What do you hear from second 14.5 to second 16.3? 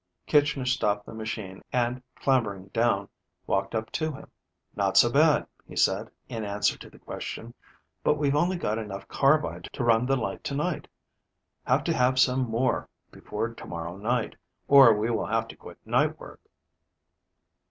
or we will have to quit night